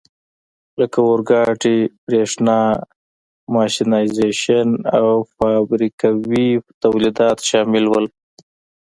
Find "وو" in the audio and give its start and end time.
7.87-8.03